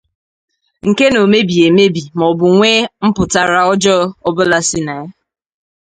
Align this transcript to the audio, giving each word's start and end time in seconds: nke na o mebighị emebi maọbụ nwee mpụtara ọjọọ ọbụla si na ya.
nke 0.87 1.05
na 1.11 1.19
o 1.25 1.27
mebighị 1.31 1.61
emebi 1.69 2.01
maọbụ 2.17 2.45
nwee 2.55 2.79
mpụtara 3.07 3.59
ọjọọ 3.71 3.99
ọbụla 4.27 4.57
si 4.69 4.79
na 4.87 4.93
ya. 4.99 5.05